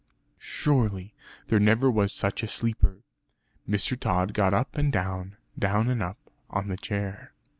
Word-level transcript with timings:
Surely 0.39 1.13
there 1.45 1.59
never 1.59 1.91
was 1.91 2.11
such 2.11 2.41
a 2.41 2.47
sleeper! 2.47 3.03
Mr. 3.69 3.95
Tod 3.95 4.33
got 4.33 4.51
up 4.51 4.75
and 4.75 4.91
down, 4.91 5.37
down 5.59 5.91
and 5.91 6.01
up 6.01 6.17
on 6.49 6.69
the 6.69 6.77
chair. 6.77 7.33